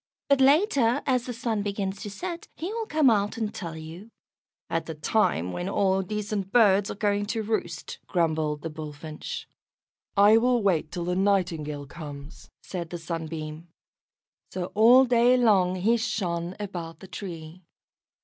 [0.29, 4.09] But later, as the Sun begins to set, he will come out and tell you."
[4.67, 9.47] "At the time when all decent birds are going to roost," grumbled the Bullfinch.
[10.17, 13.67] "I will wait till the Nightingale comes," said the Sunbeam.
[14.49, 17.61] So all day long he shone about the tree.